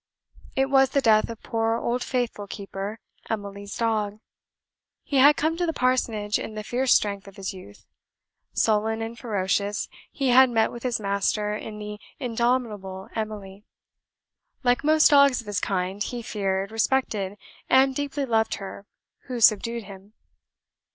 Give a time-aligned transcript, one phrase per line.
[0.55, 4.17] It was the death of poor old faithful Keeper, Emily's dog.
[5.03, 7.85] He had come to the Parsonage in the fierce strength of his youth.
[8.51, 13.63] Sullen and ferocious he had met with his master in the indomitable Emily.
[14.63, 17.37] Like most dogs of his kind, he feared, respected,
[17.69, 18.87] and deeply loved her
[19.27, 20.13] who subdued him.